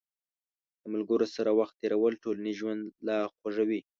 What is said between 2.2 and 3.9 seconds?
ټولنیز ژوند لا خوږوي.